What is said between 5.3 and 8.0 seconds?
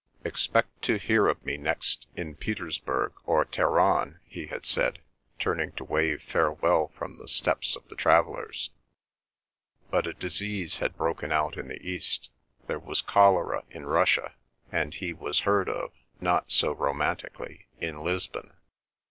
turning to wave farewell from the steps of the